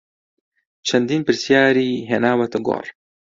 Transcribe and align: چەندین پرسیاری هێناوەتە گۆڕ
چەندین 0.87 1.21
پرسیاری 1.27 2.05
هێناوەتە 2.09 2.59
گۆڕ 2.67 2.85